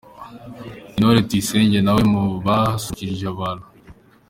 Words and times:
Intore 0.89 1.19
Tuyisenge 1.27 1.79
nawe 1.81 2.01
mu 2.11 2.23
basusurukije 2.45 3.25
abantu. 3.33 3.65